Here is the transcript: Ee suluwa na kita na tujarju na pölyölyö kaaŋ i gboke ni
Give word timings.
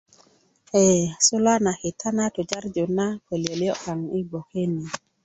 Ee 0.73 1.15
suluwa 1.19 1.59
na 1.59 1.73
kita 1.81 2.09
na 2.17 2.25
tujarju 2.33 2.85
na 2.97 3.05
pölyölyö 3.25 3.73
kaaŋ 3.83 3.99
i 4.17 4.19
gboke 4.29 4.61
ni 4.73 4.83